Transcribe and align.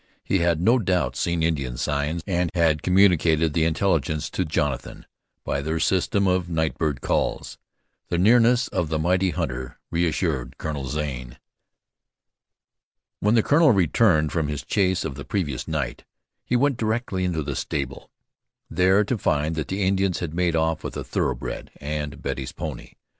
He 0.23 0.39
had 0.39 0.59
no 0.59 0.79
doubt 0.79 1.15
seen 1.15 1.43
Indian 1.43 1.77
signs, 1.77 2.23
and 2.25 2.49
had 2.55 2.81
communicated 2.81 3.53
the 3.53 3.65
intelligence 3.65 4.31
to 4.31 4.43
Jonathan 4.43 5.05
by 5.43 5.61
their 5.61 5.79
system 5.79 6.25
of 6.25 6.49
night 6.49 6.75
bird 6.79 7.01
calls. 7.01 7.59
The 8.09 8.17
nearness 8.17 8.67
of 8.69 8.89
the 8.89 8.97
mighty 8.97 9.29
hunter 9.29 9.77
reassured 9.91 10.57
Colonel 10.57 10.87
Zane. 10.87 11.37
When 13.19 13.35
the 13.35 13.43
colonel 13.43 13.73
returned 13.73 14.31
from 14.31 14.47
his 14.47 14.63
chase 14.65 15.05
of 15.05 15.13
the 15.13 15.23
previous 15.23 15.67
night, 15.67 16.03
he 16.43 16.55
went 16.55 16.77
directly 16.77 17.31
to 17.31 17.43
the 17.43 17.55
stable, 17.55 18.09
there 18.71 19.03
to 19.03 19.19
find 19.19 19.53
that 19.53 19.67
the 19.67 19.83
Indians 19.83 20.17
had 20.17 20.33
made 20.33 20.55
off 20.55 20.83
with 20.83 20.97
a 20.97 21.03
thoroughbred, 21.03 21.69
and 21.79 22.23
Betty's 22.23 22.51
pony. 22.53 22.93